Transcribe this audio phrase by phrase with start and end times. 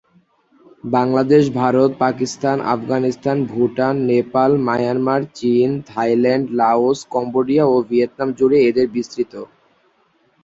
[0.87, 8.87] Bangladesh, Bharat, Pakistan, Afghanistan, Bhutan, Nepal, Myanmar, চীন, Thailand, Laos, Cambodia ও Vietnam জুড়ে এদের
[8.95, 9.41] বিস্তৃতি।